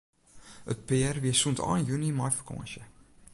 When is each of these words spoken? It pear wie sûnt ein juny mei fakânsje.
It 0.73 0.79
pear 0.87 1.15
wie 1.23 1.35
sûnt 1.39 1.61
ein 1.69 1.85
juny 1.89 2.11
mei 2.17 2.31
fakânsje. 2.37 2.83